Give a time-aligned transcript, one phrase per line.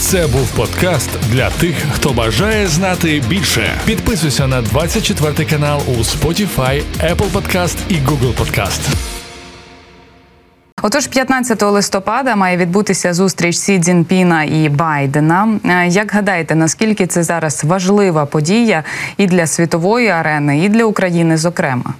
[0.00, 3.70] Це був подкаст для тих, хто бажає знати більше.
[3.86, 8.80] Підписуйся на 24 канал у Spotify, Apple Podcast і Google Podcast.
[10.82, 15.48] Отож, 15 листопада має відбутися зустріч Сі Цзіньпіна і Байдена.
[15.64, 18.84] Е, Як гадаєте, наскільки це зараз важлива подія
[19.16, 21.94] і для світової арени, і для України, зокрема?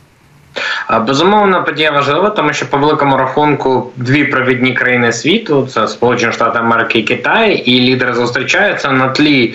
[1.07, 6.59] Безумовно, подія важлива, тому що по великому рахунку дві провідні країни світу це Сполучені Штати
[6.59, 9.55] Америки і Китай, і лідери зустрічаються на тлі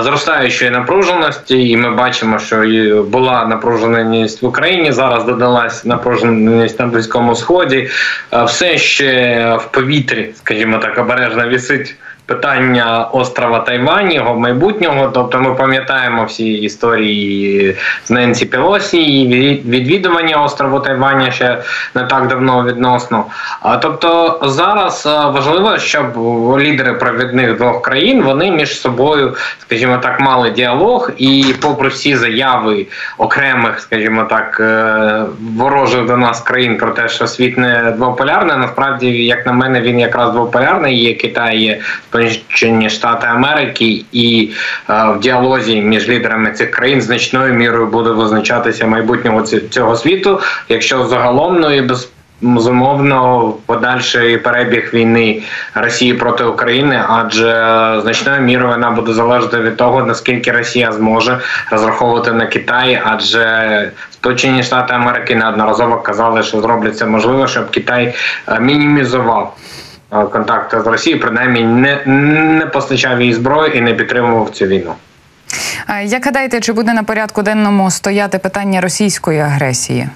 [0.00, 1.68] зростаючої напруженості.
[1.68, 2.56] І ми бачимо, що
[3.10, 4.92] була напруженість в Україні.
[4.92, 7.88] Зараз додалась напруженість на близькому сході.
[8.46, 11.94] Все ще в повітрі, скажімо так, обережно вісить.
[12.28, 15.10] Питання острова Тайвань, його майбутнього.
[15.14, 19.28] Тобто, ми пам'ятаємо всі історії з Ненсі Пелосі і
[19.68, 21.62] відвідування острову Тайваня ще
[21.94, 23.24] не так давно відносно.
[23.62, 26.16] А тобто зараз важливо, щоб
[26.58, 32.86] лідери провідних двох країн вони між собою, скажімо так, мали діалог, і попри всі заяви
[33.18, 35.22] окремих, скажімо так, е,
[35.56, 39.98] ворожих до нас країн про те, що світ не двополярний, насправді, як на мене, він
[40.00, 40.98] якраз двополярний.
[40.98, 41.80] Є Китай, є
[42.18, 44.50] Сполучені Штати Америки, і
[44.90, 51.06] е, в діалозі між лідерами цих країн значною мірою буде визначатися майбутнього цього світу, якщо
[51.06, 52.08] загалом ну і без.
[52.40, 55.42] Безумовно, подальший перебіг війни
[55.74, 57.50] Росії проти України, адже
[58.02, 61.38] значною мірою вона буде залежати від того, наскільки Росія зможе
[61.70, 68.14] розраховувати на Китай, адже Сполучені Штати Америки неодноразово казали, що зроблять це можливо, щоб Китай
[68.48, 69.56] е, мінімізував
[70.10, 74.94] контакти з Росією, принаймні не, не постачав їй зброю і не підтримував цю війну.
[76.04, 80.08] Як гадаєте, чи буде на порядку денному стояти питання російської агресії?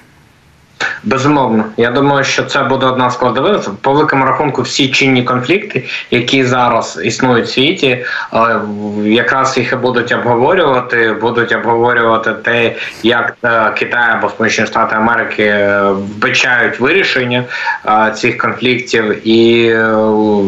[1.03, 3.69] Безумовно, я думаю, що це буде одна з складових.
[3.81, 8.59] По великому рахунку, всі чинні конфлікти, які зараз існують в світі, е,
[9.03, 11.15] якраз їх і будуть обговорювати.
[11.21, 17.43] Будуть обговорювати те, як е, Китай або Сполучені Штати Америки е, вбачають вирішення
[18.15, 19.73] цих конфліктів, і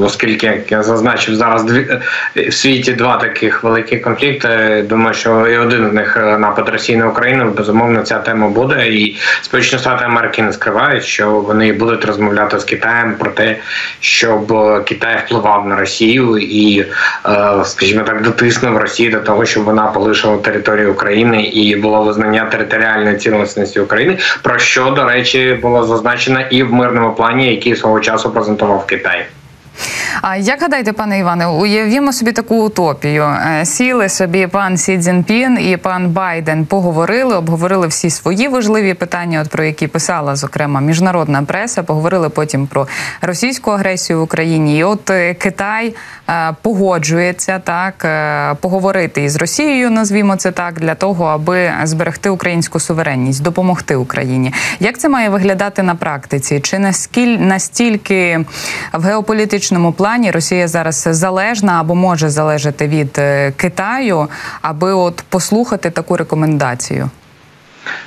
[0.04, 2.00] оскільки як я зазначив зараз дві
[2.36, 4.86] в світі два таких великі конфлікти.
[4.90, 7.54] Думаю, що і один з них напад Росії на Україну.
[7.58, 8.88] Безумовно, ця тема буде.
[8.88, 13.58] І Сполучені Штати Америки не скривають, що вони будуть розмовляти з Китаєм про те,
[14.00, 16.86] щоб е, Китай впливав на Росію і, е,
[17.66, 23.18] скажімо так, дотиснув Росію до того, щоб вона полишила територію України і було визнання територіальної
[23.18, 28.32] цілісності України, про що до речі було зазначено і в мирному плані, який свого часу
[28.32, 29.26] презентував Китай.
[30.22, 33.24] А як гадаєте, пане Іване, уявімо собі таку утопію.
[33.24, 39.42] Е, Сіли собі пан Сі Цзіньпін і пан Байден поговорили, обговорили всі свої важливі питання,
[39.42, 41.84] от про які писала зокрема міжнародна преса.
[41.84, 42.88] Поговорили потім про
[43.22, 44.78] російську агресію в Україні.
[44.78, 45.96] І от е, Китай
[46.30, 48.08] е, погоджується так
[48.62, 54.54] поговорити із Росією, назвімо це так, для того, аби зберегти українську суверенність, допомогти Україні.
[54.80, 56.60] Як це має виглядати на практиці?
[56.60, 58.46] Чи наскіль настільки
[58.94, 59.04] в
[59.66, 64.28] геополітичному плані Росія зараз залежна або може залежати від е, Китаю,
[64.62, 67.10] аби от послухати таку рекомендацію?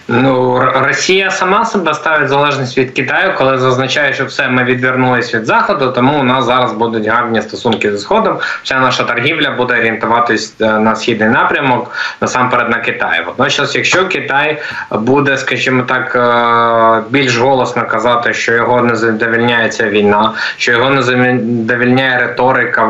[0.08, 5.46] Ну, Росія сама себе ставить залежність від Китаю, коли зазначає, що все ми відвернулись від
[5.46, 8.38] заходу, тому у нас зараз будуть гарні стосунки зі сходом.
[8.62, 11.90] Вся наша торгівля буде орієнтуватись е, на східний напрямок,
[12.20, 13.24] насамперед на Китай.
[13.26, 20.32] Водночас, якщо Китай буде, скажімо так, е, більш голосно казати, що його не задовільняє війна,
[20.56, 22.88] що його не задовільняє риторика,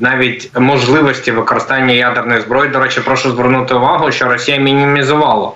[0.00, 2.70] навіть можливості використання ядерної зброї.
[2.70, 5.50] До речі, прошу звернути увагу, що Росія мінімізувала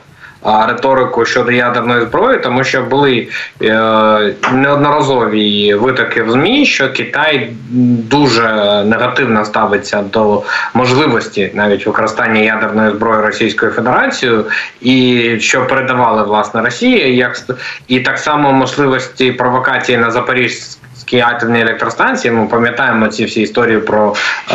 [0.45, 3.28] риторику щодо ядерної зброї, тому що були
[3.62, 7.51] е, неодноразові витоки в змі, що Китай
[8.11, 8.45] дуже
[8.87, 10.43] негативно ставиться до
[10.75, 14.45] можливості навіть використання ядерної зброї Російською Федерацією,
[14.81, 17.37] і що передавали власне Росії, як
[17.89, 20.11] і так само можливості провокації на
[21.10, 22.32] Запорізькій атомні електростанції.
[22.34, 24.15] Ми пам'ятаємо ці всі історії про
[24.50, 24.54] е,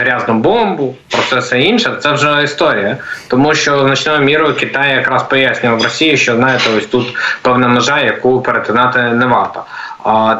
[0.00, 1.96] грязну бомбу, про це все інше.
[2.02, 2.96] Це вже історія,
[3.28, 8.42] тому що значною мірою Китай якраз пояснював Росії, що знаєте, ось тут певна межа, яку
[8.42, 9.64] перетинати не варто.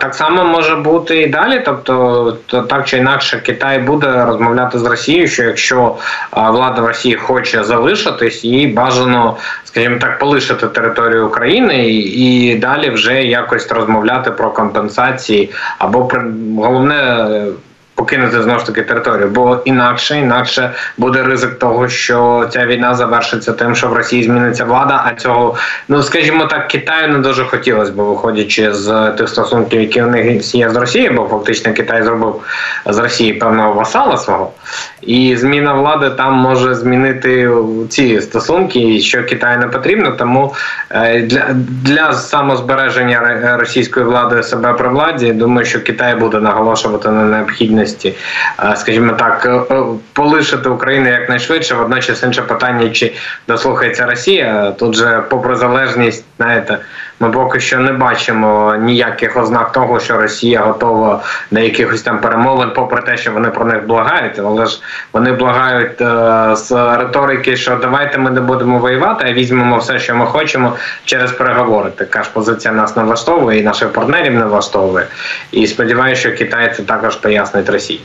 [0.00, 1.62] Так само може бути і далі.
[1.64, 5.96] Тобто, то так чи інакше, Китай буде розмовляти з Росією, що якщо
[6.32, 12.90] влада в Росії хоче залишитись, їй бажано, скажімо так, полишити територію України і, і далі
[12.90, 16.10] вже якось розмовляти про компенсації або
[16.56, 17.26] головне.
[17.94, 23.52] Покинути знову ж таки територію, бо інакше інакше буде ризик того, що ця війна завершиться
[23.52, 25.04] тим, що в Росії зміниться влада.
[25.06, 25.56] А цього
[25.88, 30.54] ну скажімо так, Китаю не дуже хотілося, бо виходячи з тих стосунків, які у них
[30.54, 32.40] є з Росією, бо фактично Китай зробив
[32.86, 34.52] з Росії певного васала свого,
[35.02, 37.50] і зміна влади там може змінити
[37.90, 40.10] ці стосунки, що Китаю не потрібно.
[40.10, 40.54] Тому
[40.90, 41.44] е, для
[41.82, 48.14] для самозбереження російської влади себе при владі, думаю, що Китай буде наголошувати на необхідність е,
[48.76, 49.82] скажімо так, е, е,
[50.12, 51.74] полишити Україну якнайшвидше.
[51.74, 53.14] Водночас інше питання, чи
[53.48, 54.72] дослухається Росія.
[54.78, 56.78] Тут же, попри залежність, знаєте,
[57.20, 62.70] ми поки що не бачимо ніяких ознак того, що Росія готова до якихось там перемовин,
[62.74, 64.80] попри те, що вони про них благають, але ж
[65.12, 65.98] вони благають
[66.58, 71.32] з риторики, що давайте ми не будемо воювати, а візьмемо все, що ми хочемо через
[71.32, 71.90] переговори.
[71.90, 75.06] Така ж позиція нас не влаштовує і наших партнерів не влаштовує.
[75.52, 78.00] І сподіваюся, що Китай це також пояснить Росії.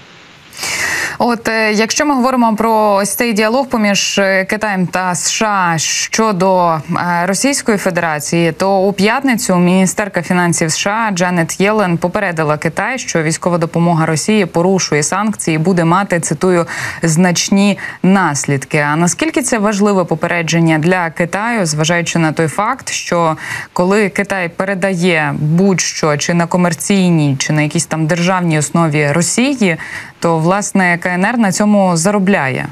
[1.21, 6.67] От е, якщо ми говоримо про ось цей діалог поміж е, Китаєм та США щодо
[6.69, 6.81] е,
[7.25, 14.05] Російської Федерації, то у п'ятницю міністерка фінансів США Джанет Єлен попередила Китай, що військова допомога
[14.05, 16.65] Росії порушує санкції, буде мати цитую
[17.03, 18.77] значні наслідки.
[18.77, 23.37] А наскільки це важливе попередження для Китаю, зважаючи на той факт, що
[23.73, 29.77] коли Китай передає будь-що чи на комерційній, чи на якійсь там державній основі Росії,
[30.19, 32.67] то власне КНР на цьому заробляє.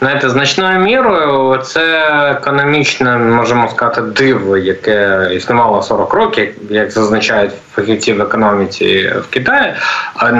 [0.00, 8.12] Знаєте, значною мірою це економічне, можемо сказати, диво, яке існувало 40 років, як зазначають фахівці
[8.12, 9.74] в економіці в Китаї,
[10.14, 10.30] а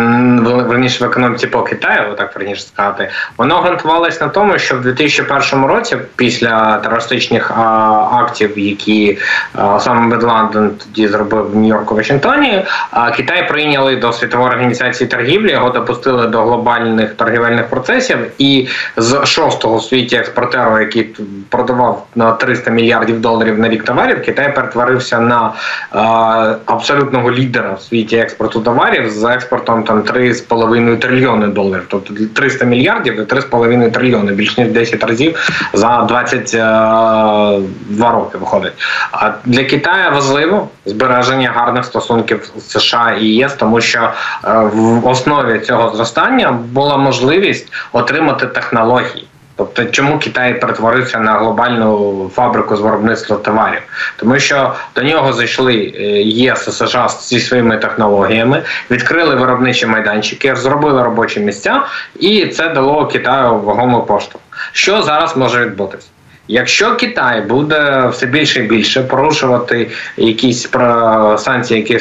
[0.43, 5.65] верніше в економіці по Китаю, так верніше сказати, воно ґрунтувалось на тому, що в 2001
[5.65, 7.51] році, після терористичних
[8.12, 9.19] актів, які
[9.81, 12.65] саме Бедланден тоді зробив в Нью-Йорку Вашингтоні,
[13.17, 19.76] Китай прийняли до світової організації торгівлі, його допустили до глобальних торгівельних процесів, і з шостого
[19.76, 21.17] у світі експортеру, який
[21.49, 25.52] продавав на 300 мільярдів доларів на рік товарів, Китай перетворився на
[26.67, 33.20] абсолютного лідера в світі експорту товарів з експортом там 3,5 трильйони доларів, тобто 300 мільярдів
[33.20, 35.37] і 3,5 трильйони, більш ніж 10 разів
[35.73, 38.73] за 22 е, роки виходить.
[39.12, 44.11] А для Китаю важливо збереження гарних стосунків з США і ЄС, тому що
[44.44, 49.26] е, в основі цього зростання була можливість отримати технології.
[49.61, 53.83] Тобто, чому Китай перетворився на глобальну фабрику з виробництва товарів?
[54.17, 60.57] Тому що до нього зайшли е, ЄС і США зі своїми технологіями, відкрили виробничі майданчики,
[60.57, 61.83] зробили робочі місця,
[62.21, 64.45] і це дало Китаю вагому поштовх.
[64.73, 66.09] Що зараз може відбутися?
[66.49, 70.69] Якщо Китай буде все більше і більше порушувати якісь
[71.37, 71.99] санкції, які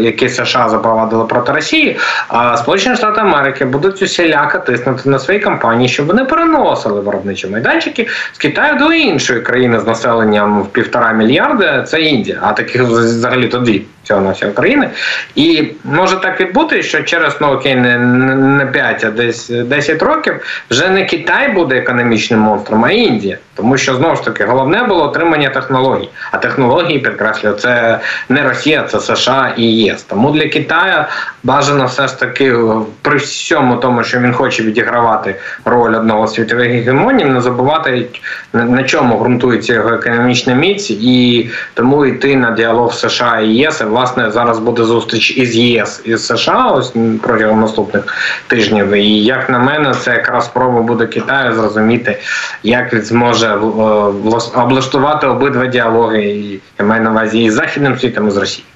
[0.00, 1.96] які США запровадили проти Росії,
[2.28, 8.08] а Сполучені Штати Америки будуть усіляко тиснути на свої компанії, щоб вони переносили виробничі майданчики
[8.32, 11.82] з Китаю до іншої країни з населенням в півтора мільярда.
[11.82, 14.90] Це Індія, а таких взагалі то дві цього на всі України.
[15.34, 20.64] І може так відбути, що через ну окей, не, не 5, а десь 10 років
[20.70, 23.38] вже не Китай буде економічним монстром, а Індія.
[23.58, 26.08] Тому що знову ж таки головне було отримання технологій.
[26.30, 30.02] А технології підкреслюю, це не Росія, це США і ЄС.
[30.02, 31.04] Тому для Китаю
[31.42, 32.54] бажано все ж таки
[33.02, 35.34] при всьому тому, що він хоче відігравати
[35.64, 38.06] роль одного з світових гегемонів, не забувати
[38.52, 43.80] на чому ґрунтується його економічна міць, і тому йти на діалог США і ЄС.
[43.80, 48.04] І, власне, зараз буде зустріч із ЄС і США ось протягом наступних
[48.46, 48.90] тижнів.
[48.92, 52.18] І як на мене, це якраз спроба буде Китаю зрозуміти,
[52.62, 57.98] як він зможе е, облаштувати обидва діалоги, і я маю на увазі і з західним
[57.98, 58.66] світом і з Росією.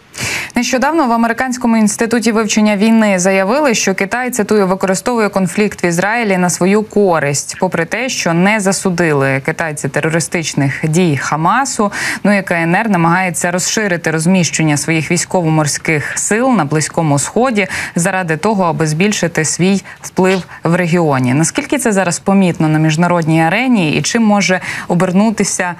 [0.54, 6.50] Нещодавно в американському інституті вивчення війни заявили, що Китай цитую використовує конфлікт в Ізраїлі на
[6.50, 11.92] свою користь, попри те, що не засудили китайці терористичних дій Хамасу.
[12.24, 17.66] Ну і КНР намагається розширити розміщення своїх військово-морських сил на близькому сході
[17.96, 21.34] заради того, аби збільшити свій вплив в регіоні.
[21.34, 25.74] Наскільки це зараз помітно на міжнародній арені, і чим може обернутися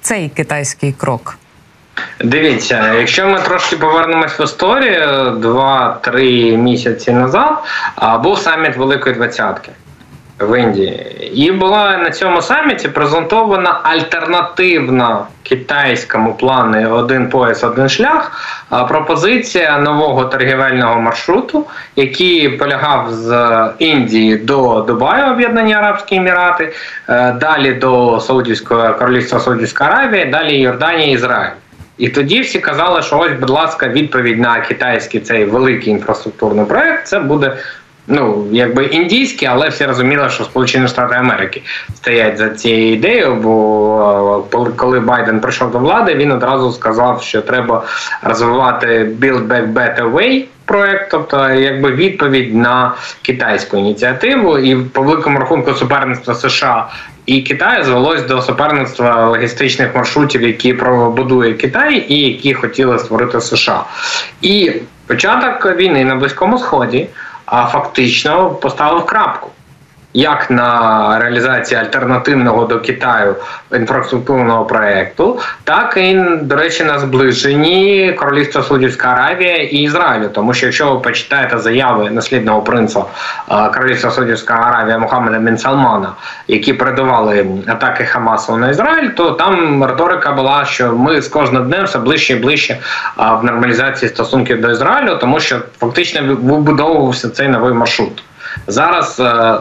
[0.00, 1.38] цей китайський крок?
[2.20, 7.54] Дивіться, якщо ми трошки повернемось в історію два-три місяці назад,
[8.22, 9.70] був саміт Великої Двадцятки
[10.40, 18.32] в Індії, і була на цьому саміті презентована альтернативна китайському плану один пояс, один шлях.
[18.88, 26.72] Пропозиція нового торгівельного маршруту, який полягав з Індії до Дубаю, Об'єднані Арабські Емірати,
[27.08, 31.50] е, далі до Саудівського королівства Саудівська Аравія, далі Йорданія, Ізраїль.
[31.98, 37.06] І тоді всі казали, що ось, будь ласка, відповідь на китайський цей великий інфраструктурний проект
[37.06, 37.56] це буде
[38.08, 41.62] ну якби індійські, але всі розуміли, що Сполучені Штати Америки
[41.94, 43.34] стоять за цією ідеєю.
[43.34, 47.82] Бо е, коли Байден прийшов до влади, він одразу сказав, що треба
[48.22, 55.38] розвивати Build Back Better Way проект, тобто якби відповідь на китайську ініціативу, і по великому
[55.38, 56.88] рахунку суперництва США.
[57.26, 60.72] І Китаю звелось до суперництва логістичних маршрутів, які
[61.16, 63.84] будує Китай, і які хотіли створити США.
[64.42, 64.72] І
[65.06, 67.08] початок війни на близькому сході
[67.46, 69.50] а фактично поставив крапку
[70.16, 73.36] як на реалізації альтернативного до Китаю
[73.72, 80.28] інфраструктурного проекту, так і до речі на зближенні Королівства Саудівська Аравія і Ізраїлю.
[80.28, 83.04] Тому що якщо ви почитаєте заяви наслідного принца
[83.74, 86.12] Королівства Саудівська Аравія Мухаммеда Бен Салмана,
[86.48, 91.84] які передавали атаки Хамасу на Ізраїль, то там риторика була, що ми з кожним днем
[91.84, 92.78] все ближче і ближче
[93.16, 98.22] в нормалізації стосунків до Ізраїлю, тому що фактично вибудовувався цей новий маршрут.
[98.66, 99.56] Зараз е,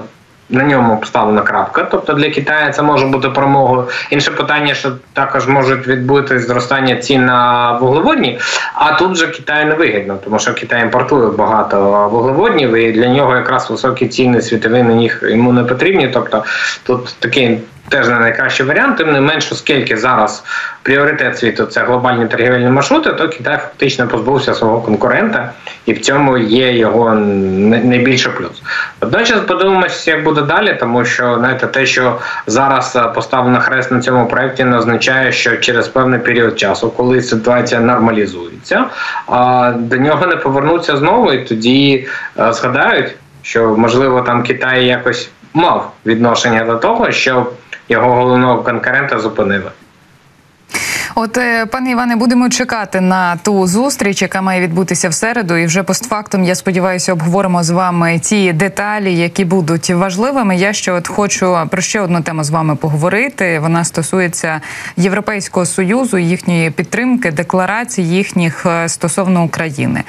[0.49, 1.87] на ньому поставлена крапка.
[1.91, 3.87] Тобто для Китаю це може бути перемогою.
[4.09, 8.39] Інше питання, що також можуть відбути зростання цін на вуглеводні,
[8.73, 13.35] а тут же Китаю не вигідно, тому що Китай імпортує багато вуглеводнів, і для нього
[13.35, 16.07] якраз високі ціни світові на них йому не потрібні.
[16.13, 16.43] Тобто
[16.83, 20.43] тут такий теж не найкращий варіант, тим не менш, оскільки зараз
[20.83, 25.51] пріоритет світу це глобальні торгівельні маршрути, то Китай фактично позбувся свого конкурента,
[25.85, 28.63] і в цьому є його найбільший плюс.
[29.01, 34.01] Водночас подивимося, як буде далі, тому що знаєте, те, що зараз е, поставлено хрест на
[34.01, 38.85] цьому проєкті, не означає, що через певний період часу, коли ситуація нормалізується,
[39.75, 42.07] до нього не повернуться знову, і тоді
[42.39, 47.47] е, згадають, що можливо там Китай якось мав відношення до того, що
[47.89, 49.71] його головного конкурента зупинили.
[51.17, 55.55] От, е, пане Іване, будемо чекати на ту зустріч, яка має відбутися в середу.
[55.55, 60.55] І вже постфактум, я сподіваюся, обговоримо з вами ті деталі, які будуть важливими.
[60.55, 63.59] Я ще от хочу про ще одну тему з вами поговорити.
[63.59, 64.61] Вона стосується
[64.97, 70.03] Європейського союзу, їхньої підтримки, декларацій їхніх е, стосовно України.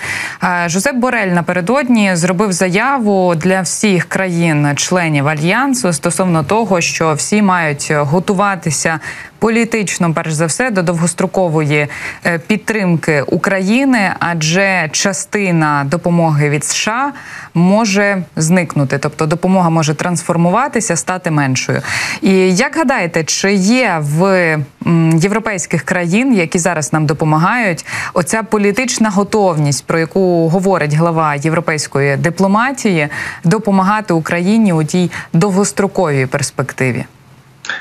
[0.67, 9.01] Жозеп Борель напередодні зробив заяву для всіх країн-членів альянсу стосовно того, що всі мають готуватися
[9.39, 11.87] політично, перш за все, до довгострокової
[12.27, 17.13] е, підтримки України, адже частина допомоги від США
[17.55, 21.83] може зникнути, тобто допомога може трансформуватися, стати меншою.
[22.23, 24.59] І як гадаєте, чи є в
[25.15, 33.09] європейських країн, які зараз нам допомагають, оця політична готовність, про яку говорить глава європейської дипломатії,
[33.45, 37.05] допомагати Україні у тій довгостроковій перспективі?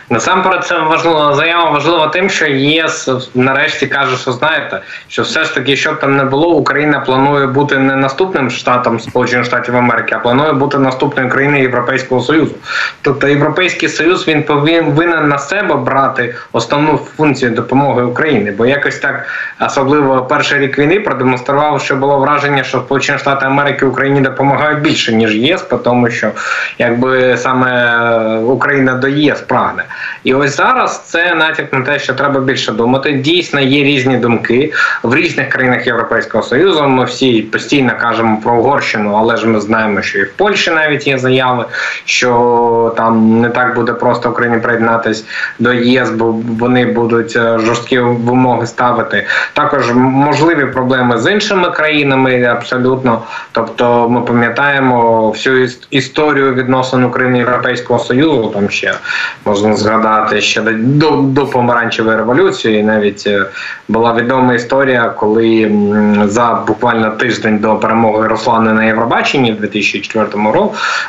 [0.10, 5.56] Насамперед, це важливо заява важлива тим, що ЄС нарешті каже, що знаєте, що все ж
[5.56, 10.16] таки, що б там не було, Україна планує бути не наступним штатом Сполучених Штатів Америки,
[10.16, 12.56] а планує бути наступною країною Європейського Союзу.
[13.02, 19.26] Тобто Європейський Союз він повинен на себе брати основну функцію допомоги Україні, бо якось так
[19.60, 25.14] особливо перший рік війни продемонстрував, що було враження, що Сполучені Штати Америки Україні допомагають більше
[25.14, 26.32] ніж ЄС, тому що
[26.78, 29.84] якби саме Україна до ЄС прагне.
[30.24, 33.12] І ось зараз це натяк на те, що треба більше думати.
[33.12, 34.74] Дійсно, є різні думки
[35.04, 36.88] в різних країнах Європейського союзу.
[36.88, 41.08] Ми всі постійно кажемо про Угорщину, але ж ми знаємо, що і в Польщі навіть
[41.08, 41.66] є заяви,
[42.06, 45.26] що там не так буде просто Україні приєднатись
[45.60, 49.26] до ЄС, бо вони будуть е, жорсткі вимоги ставити.
[49.54, 53.22] Також можливі проблеми з іншими країнами абсолютно.
[53.52, 58.52] Тобто, ми пам'ятаємо всю історію відносин України Європейського Союзу.
[58.54, 58.94] Там ще
[59.46, 62.84] можна можна згадати ще до до помаранчевої революції.
[62.84, 63.46] Навіть е,
[63.88, 65.72] була відома історія, коли
[66.26, 70.28] за буквально тиждень до перемоги Руслани на Євробаченні в 2004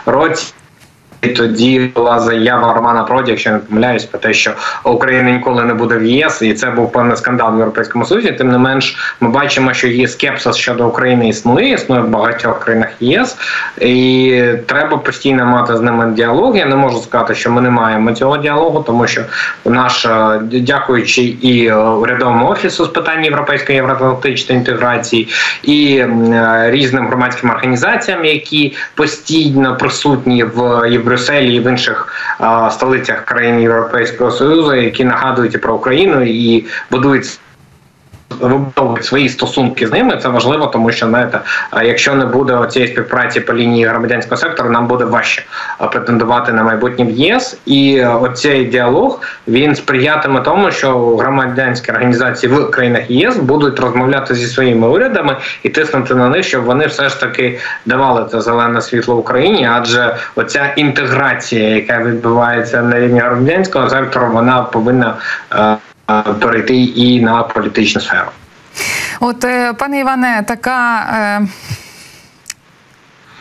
[0.07, 0.53] році.
[1.29, 4.53] Тоді була заява Романа Проді, якщо не помиляюсь, про те, що
[4.85, 8.33] Україна ніколи не буде в ЄС, і це був певний скандал в Європейському Союзі.
[8.33, 12.89] Тим не менш, ми бачимо, що є скепсис щодо України існує, існує в багатьох країнах
[13.01, 13.37] єС,
[13.81, 16.57] і треба постійно мати з ними діалог.
[16.57, 19.21] Я не можу сказати, що ми не маємо цього діалогу, тому що
[19.65, 25.29] наш, е, дякуючи і урядовому офісу з питань європейської євроатлантичної інтеграції,
[25.63, 30.59] і е, різним громадським організаціям, які постійно присутні в
[30.91, 32.09] Європейському Брюсселі і в інших
[32.71, 37.39] столицях країн Європейського Союзу, які нагадують про Україну і будують
[38.41, 40.19] вибудовують свої стосунки з ними.
[40.23, 41.41] Це важливо, тому що знаєте,
[41.83, 45.43] якщо не буде цієї співпраці по лінії громадянського сектору, нам буде важче
[45.91, 47.59] претендувати на майбутнє в ЄС.
[47.67, 54.47] І оцей діалог він сприятиме тому, що громадянські організації в країнах ЄС будуть розмовляти зі
[54.47, 59.17] своїми урядами і тиснути на них, щоб вони все ж таки давали це зелене світло
[59.17, 65.15] Україні, адже оця інтеграція, яка відбувається на рівні громадянського сектору, вона повинна
[66.41, 68.29] перейти і на політичну сферу.
[69.21, 71.41] От, е, пане Іване, така.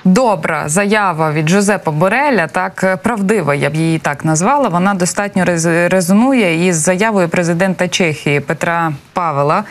[0.05, 0.09] Е...
[0.09, 4.69] Добра заява від Жозепа Бореля, так е, правдива, я б її так назвала.
[4.69, 5.45] Вона достатньо
[5.89, 9.63] резонує із заявою президента Чехії Петра Павела,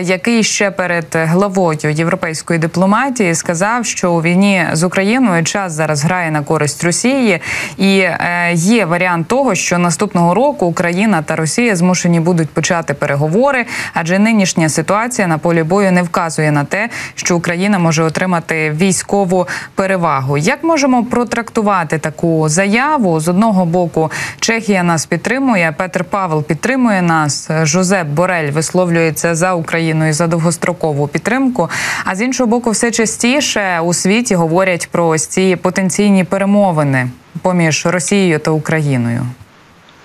[0.00, 6.30] який ще перед главою європейської дипломатії сказав, що у війні з Україною час зараз грає
[6.30, 7.40] на користь Росії,
[7.76, 13.66] і е, є варіант того, що наступного року Україна та Росія змушені будуть почати переговори,
[13.94, 19.46] адже нинішня ситуація на полі бою не вказує на те, що Україна може отримати військову
[19.74, 20.38] перевагу.
[20.38, 24.10] Як можемо протрактувати таку заяву з одного боку?
[24.40, 25.74] Чехія нас підтримує.
[25.78, 27.50] Петр Павел підтримує нас.
[27.62, 31.70] Жозеп Борель висловлюється за Україну і за довгострокову підтримку.
[32.04, 37.08] А з іншого боку, все частіше у світі говорять про ось ці потенційні перемовини
[37.42, 39.26] поміж Росією та Україною.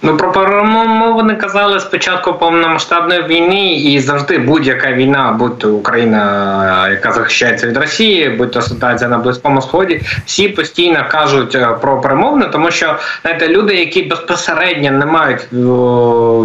[0.05, 7.11] Ну про перемовини казали спочатку повномасштабної війни, і завжди будь-яка війна, будь то Україна, яка
[7.11, 12.45] захищається від Росії, будь то ситуація на близькому сході, всі постійно кажуть е, про перемовини,
[12.51, 15.41] тому що знаєте, люди, які безпосередньо не мають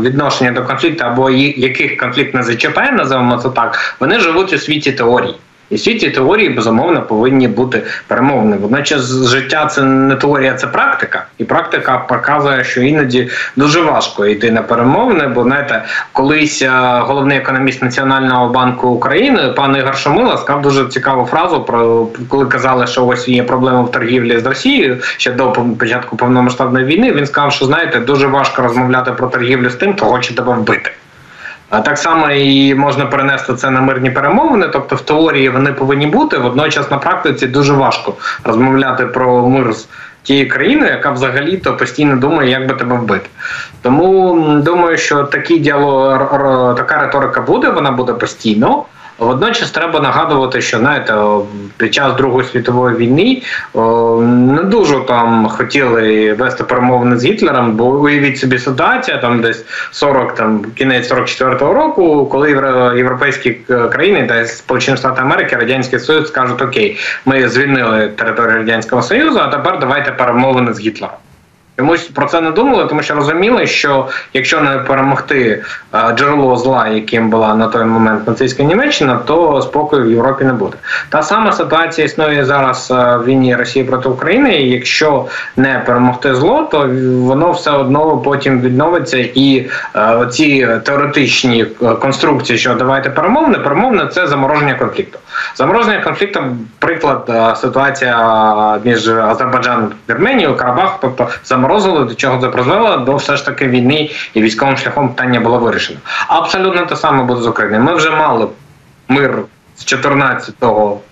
[0.06, 4.92] відношення до конфлікту, або яких конфлікт не зачіпає, називаємо це так, вони живуть у світі
[4.92, 5.34] теорії.
[5.70, 8.56] І всі ці теорії безумовно повинні бути перемовини.
[8.56, 14.50] Водночас життя це не теорія, це практика, і практика показує, що іноді дуже важко йти
[14.50, 15.26] на перемовини.
[15.26, 16.70] Бо знаєте, колись е,
[17.00, 22.86] головний економіст Національного банку України пан Ігор Шамила сказав дуже цікаву фразу про коли казали,
[22.86, 27.12] що ось є проблема в торгівлі з Росією ще до початку повномасштабної війни.
[27.12, 30.90] Він сказав, що знаєте, дуже важко розмовляти про торгівлю з тим, хто хоче тебе вбити.
[31.70, 36.06] А так само і можна перенести це на мирні перемовини, тобто в теорії вони повинні
[36.06, 36.38] бути.
[36.38, 39.88] Водночас на практиці дуже важко розмовляти про мир з
[40.22, 43.28] тією країною, яка взагалі-то постійно думає, як би тебе вбити.
[43.82, 46.18] Тому думаю, що такий діалог,
[46.76, 48.84] така риторика буде, вона буде постійно.
[49.18, 51.14] Водночас треба нагадувати, що знаєте,
[51.76, 53.42] під час Другої світової війни
[54.54, 60.34] не дуже там хотіли вести перемовини з Гітлером, бо уявіть собі ситуація там десь 40,
[60.34, 62.50] там кінець 44-го року, коли
[62.96, 63.50] європейські
[63.92, 69.48] країни та Сполучені Штати Америки, Радянський Союз скажуть, окей, ми звільнили територію Радянського Союзу, а
[69.48, 71.16] тепер давайте перемовини з Гітлером.
[71.78, 75.64] Чомусь про це не думали, тому що розуміли, що якщо не перемогти
[75.94, 80.52] е, джерело зла, яким була на той момент нацистська Німеччина, то спокою в Європі не
[80.52, 80.76] буде.
[81.08, 84.56] Та сама ситуація існує зараз е, в війні Росії проти України.
[84.56, 86.78] і Якщо не перемогти зло, то
[87.22, 89.18] воно все одно потім відновиться.
[89.18, 91.64] І е, ці теоретичні
[92.00, 95.18] конструкції, що давайте перемовини, перемовини це замороження конфлікту.
[95.54, 96.40] Замороження конфлікту,
[96.78, 103.16] приклад ситуація між Азербайджаном і Вірменією, Карабах, тобто замороження заморозили, до чого це призвело, до
[103.16, 105.98] все ж таки війни і військовим шляхом питання було вирішено.
[106.28, 107.82] Абсолютно те саме буде з Україною.
[107.82, 108.48] Ми вже мали
[109.08, 109.42] мир
[109.76, 110.54] з 14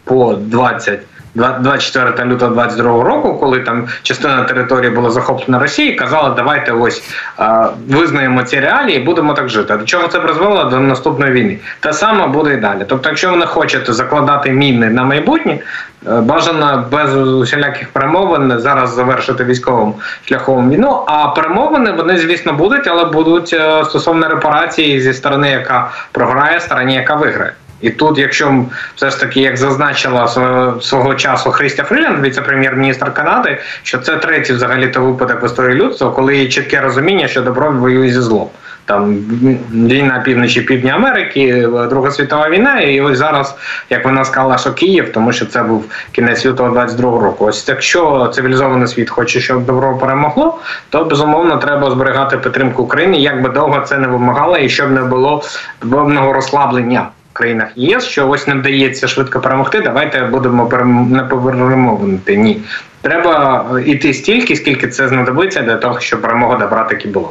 [0.05, 1.01] по 20
[1.37, 7.03] 24 лютого 22 року, коли там частина території була захоплена Росією, казали, давайте ось
[7.89, 9.77] визнаємо ці реалії, і будемо так жити.
[9.77, 11.59] До чого це призвело до наступної війни?
[11.81, 12.85] Те саме буде і далі.
[12.89, 15.59] Тобто, якщо ви не хочете закладати міни на майбутнє,
[16.09, 19.95] е, бажано без усіляких перемовин зараз завершити військовим
[20.25, 21.05] шляхом війну.
[21.07, 26.95] А перемовини вони, звісно, будуть, але будуть е, стосовно репарації зі сторони, яка програє, стороні,
[26.95, 27.53] яка виграє.
[27.81, 30.29] І тут, якщо все ж таки, як зазначила
[30.81, 36.11] свого, часу Христя Фрілянд, віце-прем'єр-міністр Канади, що це третій взагалі то випадок в історії людства,
[36.11, 38.49] коли є чітке розуміння, що добро воює зі злом.
[38.85, 39.15] Там
[39.73, 43.57] війна півночі півдня Америки, Друга світова війна, і ось зараз,
[43.91, 47.45] як вона сказала, що Київ, тому що це був кінець лютого 22-го року.
[47.45, 50.59] Ось якщо цивілізований світ хоче, щоб добро перемогло,
[50.91, 55.03] то безумовно треба зберігати підтримку України, як би довго це не вимагало, і щоб не
[55.03, 55.43] було
[55.91, 59.81] певного розслаблення країнах ЄС, що ось не вдається швидко перемогти.
[59.81, 60.71] Давайте будемо
[61.11, 62.37] не перемовити.
[62.37, 62.63] Ні,
[63.01, 67.29] треба йти стільки, скільки це знадобиться для того, щоб перемога добра таки була.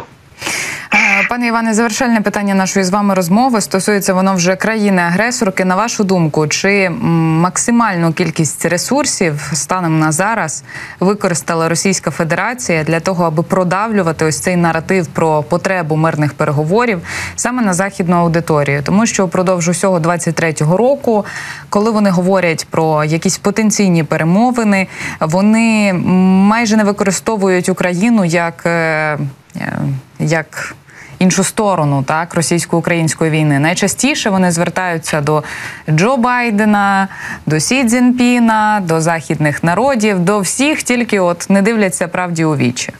[1.29, 5.65] Пане Іване, завершальне питання нашої з вами розмови стосується воно вже країни-агресорки.
[5.65, 10.63] На вашу думку, чи максимальну кількість ресурсів станом на зараз
[10.99, 17.01] використала Російська Федерація для того, аби продавлювати ось цей наратив про потребу мирних переговорів
[17.35, 18.83] саме на західну аудиторію?
[18.83, 21.25] Тому що впродовж усього 23-го року,
[21.69, 24.87] коли вони говорять про якісь потенційні перемовини,
[25.19, 28.65] вони майже не використовують Україну як.
[28.65, 29.17] Е,
[30.19, 30.75] як
[31.19, 33.59] іншу сторону так російсько-української війни.
[33.59, 35.43] Найчастіше вони звертаються до
[35.89, 37.07] Джо Байдена,
[37.45, 42.93] до Сі Цзінпіна, до західних народів, до всіх, тільки от не дивляться правді у вічі.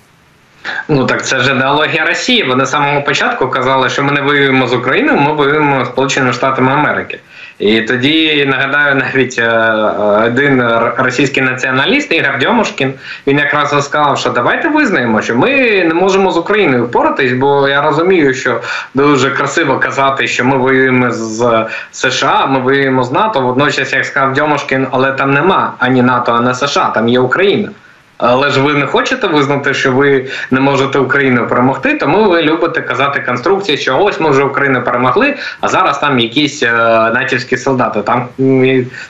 [0.88, 2.43] Ну так це ж ідеологія Росії.
[2.43, 6.34] Вони з самого початку казали, що ми не воюємо з Україною, ми воюємо з Сполученими
[6.34, 7.19] Штатами Америки.
[7.60, 9.50] І тоді нагадаю, навіть е,
[10.26, 10.63] один
[10.98, 12.94] російський націоналіст Ігор Дьомушкін,
[13.28, 15.50] він якраз сказав, що давайте визнаємо, що ми
[15.84, 18.62] не можемо з Україною впоратись, бо я розумію, що
[18.94, 23.41] дуже красиво казати, що ми воюємо з США, ми воюємо з НАТО.
[23.41, 27.70] Водночас, як сказав Дьомушкін, але там нема ані НАТО, ані США, там є Україна.
[28.17, 32.82] Але ж ви не хочете визнати, що ви не можете Україну перемогти, тому ви любите
[32.82, 36.71] казати конструкції, що ось ми вже Україну перемогли, а зараз там якісь е,
[37.13, 38.01] натівські солдати.
[38.01, 38.28] Там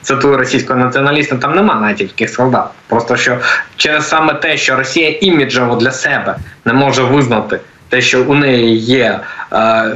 [0.01, 2.67] цитую російського націоналіста, там нема натівських солдат.
[2.87, 3.37] Просто що
[3.75, 8.77] через саме те, що Росія іміджево для себе не може визнати те, що у неї
[8.77, 9.19] є.
[9.53, 9.95] Е,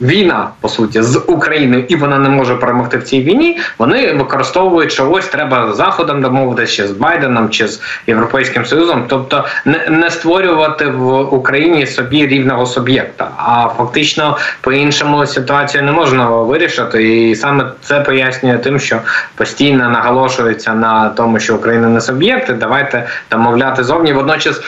[0.00, 3.58] війна по суті з Україною, і вона не може перемогти в цій війні.
[3.78, 9.44] Вони використовують що ось треба заходом домовитися чи з Байденом чи з європейським союзом, тобто
[9.64, 13.30] не, не створювати в Україні собі рівного суб'єкта.
[13.36, 18.98] А фактично по іншому ситуацію не можна вирішити, і саме це пояснює тим, що
[19.34, 22.52] постійно наголошується на тому, що Україна не суб'єкт.
[22.52, 24.60] Давайте домовляти зовні водночас.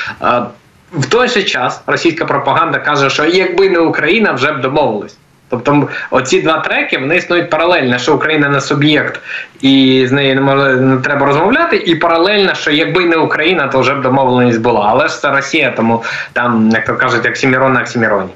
[0.92, 5.16] В той же час російська пропаганда каже, що якби не Україна, вже б домовились.
[5.48, 9.20] Тобто оці два треки вони існують паралельно, що Україна не суб'єкт
[9.60, 13.80] і з нею не може не треба розмовляти, і паралельно, що якби не Україна, то
[13.80, 14.86] вже б домовленість була.
[14.88, 18.30] Але ж це Росія, тому там, як то кажуть, як Сімірон на Оксіміроні.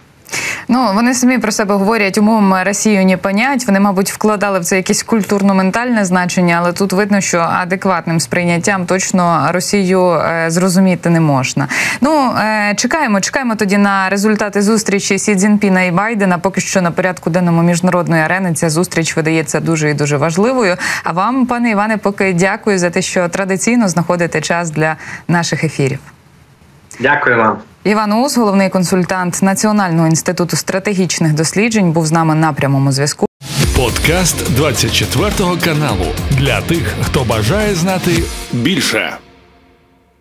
[0.72, 3.66] Ну вони самі про себе говорять, умовом Росію не понять.
[3.66, 9.48] Вони, мабуть, вкладали в це якесь культурно-ментальне значення, але тут видно, що адекватним сприйняттям точно
[9.52, 11.68] Росію е, зрозуміти не можна.
[12.00, 16.38] Ну е, чекаємо, чекаємо тоді на результати зустрічі Сі Цзінпіна і Байдена.
[16.38, 20.76] Поки що на порядку денному міжнародної арени ця зустріч видається дуже і дуже важливою.
[21.04, 24.96] А вам, пане Іване, поки дякую за те, що традиційно знаходите час для
[25.28, 25.98] наших ефірів.
[27.00, 27.58] Дякую вам.
[27.84, 33.26] Іван Ус, головний консультант Національного інституту стратегічних досліджень, був з нами на прямому зв'язку.
[33.76, 35.30] Подкаст 24
[35.64, 39.16] каналу для тих, хто бажає знати більше.